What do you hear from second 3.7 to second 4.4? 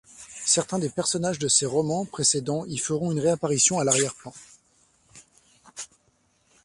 à l'arrière-plan.